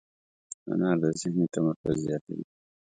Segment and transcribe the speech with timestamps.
[0.71, 2.43] انار د ذهني تمرکز زیاتوي.